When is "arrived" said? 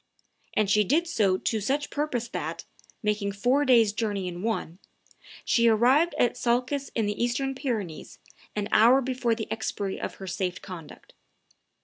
5.67-6.15